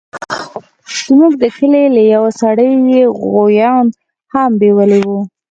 [1.03, 3.85] زموږ د کلي له يوه سړي يې غويان
[4.33, 5.19] هم بيولي وو.